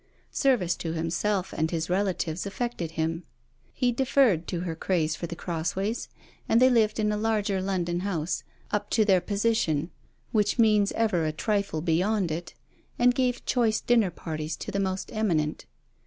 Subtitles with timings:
[0.31, 3.21] Service to himself and his relatives affected him.
[3.71, 6.09] He deferred to her craze for The Crossways,
[6.49, 9.91] and they lived in a larger London house, 'up to their position,'
[10.31, 12.55] which means ever a trifle beyond it,
[12.97, 15.67] and gave choice dinner parties to the most eminent.